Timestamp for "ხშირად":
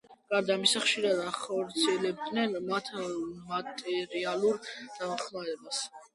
0.85-1.19